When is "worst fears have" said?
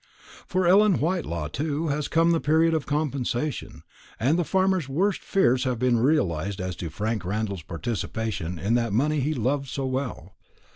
4.89-5.77